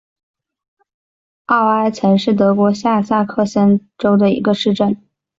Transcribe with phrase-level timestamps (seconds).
[1.45, 4.97] 奥埃岑是德国下萨克森州的一个市镇。